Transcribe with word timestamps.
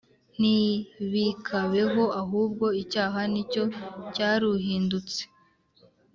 Ntibikabeho 0.37 2.03
Ahubwo 2.21 2.65
Icyaha 2.81 3.19
Ni 3.31 3.43
Cyo 3.51 3.63
Cyaruhindutse 4.13 5.21